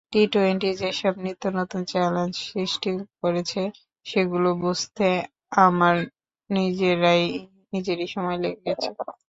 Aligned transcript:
T twenty 0.13 0.69
যেসব 0.81 1.13
নিত্যনতুন 1.25 1.81
challenge 1.91 2.33
সৃষ্টি 2.47 2.91
করেছে, 3.21 3.61
সেগুলো 4.05 4.49
বুঝতে 4.63 5.07
আমার 5.61 5.95
নিজেরই 6.49 8.07
সময় 8.13 8.37
লেগেছে। 8.43 8.89